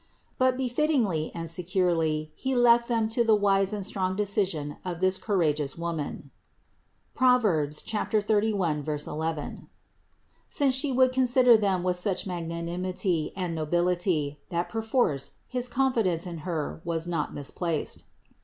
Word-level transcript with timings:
But 0.39 0.57
befittingly 0.57 1.29
and 1.35 1.47
securely 1.47 2.31
He 2.33 2.55
left 2.55 2.87
them 2.87 3.07
to 3.09 3.23
the 3.23 3.35
wise 3.35 3.71
and 3.71 3.85
strong 3.85 4.15
decision 4.15 4.77
of 4.83 4.99
this 4.99 5.19
courageous 5.19 5.77
Woman 5.77 6.31
(Prov. 7.13 7.43
31, 7.83 8.83
11), 8.83 9.69
since 10.49 10.73
She 10.73 10.91
would 10.91 11.11
consider 11.11 11.55
them 11.55 11.83
with 11.83 11.97
such 11.97 12.25
mag 12.25 12.47
nanimity 12.49 13.31
and 13.35 13.53
nobility, 13.53 14.39
that 14.49 14.69
perforce 14.69 15.33
his 15.47 15.67
confidence 15.67 16.25
in 16.25 16.39
Her 16.39 16.81
was 16.83 17.05
not 17.05 17.35
misplaced. 17.35 18.05